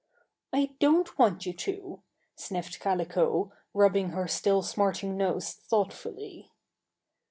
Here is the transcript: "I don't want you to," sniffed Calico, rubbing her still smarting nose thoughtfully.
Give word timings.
"I 0.51 0.73
don't 0.79 1.19
want 1.19 1.45
you 1.45 1.53
to," 1.53 2.01
sniffed 2.35 2.79
Calico, 2.79 3.53
rubbing 3.71 4.09
her 4.09 4.27
still 4.27 4.63
smarting 4.63 5.15
nose 5.15 5.53
thoughtfully. 5.53 6.49